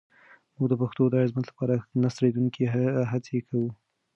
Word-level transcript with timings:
موږ 0.55 0.67
د 0.69 0.73
پښتو 0.81 1.03
د 1.09 1.13
عظمت 1.23 1.45
لپاره 1.47 1.75
نه 2.01 2.09
ستړې 2.13 2.27
کېدونکې 2.31 2.63
هڅې 3.11 3.37
کوو. 3.47 3.69